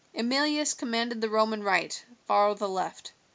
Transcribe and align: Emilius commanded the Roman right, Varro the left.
Emilius 0.15 0.73
commanded 0.73 1.21
the 1.21 1.29
Roman 1.29 1.61
right, 1.61 2.03
Varro 2.27 2.55
the 2.55 2.67
left. 2.67 3.13